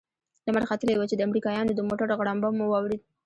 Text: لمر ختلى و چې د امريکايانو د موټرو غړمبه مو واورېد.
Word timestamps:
لمر 0.45 0.63
ختلى 0.69 0.93
و 0.97 1.09
چې 1.09 1.15
د 1.17 1.21
امريکايانو 1.27 1.71
د 1.75 1.81
موټرو 1.87 2.17
غړمبه 2.19 2.49
مو 2.57 2.65
واورېد. 2.69 3.01